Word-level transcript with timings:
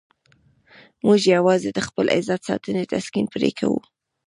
موږ 1.05 1.19
یوازې 1.35 1.69
د 1.73 1.79
خپل 1.87 2.05
عزت 2.17 2.41
ساتنې 2.49 2.83
تسکین 2.93 3.25
پرې 3.33 3.49
کوو. 3.59 3.79